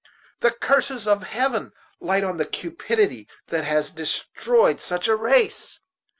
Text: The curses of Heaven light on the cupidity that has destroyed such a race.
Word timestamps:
The 0.39 0.49
curses 0.49 1.05
of 1.07 1.21
Heaven 1.27 1.73
light 1.99 2.23
on 2.23 2.37
the 2.37 2.45
cupidity 2.47 3.27
that 3.49 3.65
has 3.65 3.91
destroyed 3.91 4.81
such 4.81 5.07
a 5.07 5.15
race. 5.15 5.79